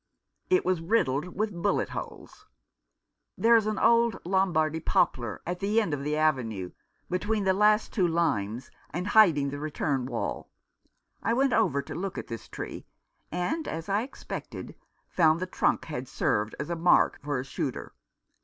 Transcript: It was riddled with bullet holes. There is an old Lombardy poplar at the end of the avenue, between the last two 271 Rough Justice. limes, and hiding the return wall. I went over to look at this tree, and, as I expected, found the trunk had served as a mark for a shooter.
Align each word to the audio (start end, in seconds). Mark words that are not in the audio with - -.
It 0.49 0.65
was 0.65 0.81
riddled 0.81 1.37
with 1.37 1.53
bullet 1.53 1.89
holes. 1.89 2.47
There 3.37 3.55
is 3.55 3.67
an 3.67 3.77
old 3.77 4.17
Lombardy 4.25 4.79
poplar 4.79 5.43
at 5.45 5.59
the 5.59 5.79
end 5.79 5.93
of 5.93 6.03
the 6.03 6.17
avenue, 6.17 6.71
between 7.07 7.43
the 7.43 7.53
last 7.53 7.93
two 7.93 8.07
271 8.07 8.13
Rough 8.15 8.57
Justice. 8.63 8.71
limes, 8.71 8.83
and 8.95 9.07
hiding 9.09 9.49
the 9.51 9.59
return 9.59 10.07
wall. 10.07 10.49
I 11.21 11.33
went 11.35 11.53
over 11.53 11.83
to 11.83 11.93
look 11.93 12.17
at 12.17 12.25
this 12.25 12.47
tree, 12.49 12.87
and, 13.31 13.67
as 13.67 13.89
I 13.89 14.01
expected, 14.01 14.73
found 15.07 15.39
the 15.39 15.45
trunk 15.45 15.85
had 15.85 16.07
served 16.07 16.55
as 16.59 16.71
a 16.71 16.75
mark 16.75 17.19
for 17.21 17.37
a 17.39 17.45
shooter. 17.45 17.93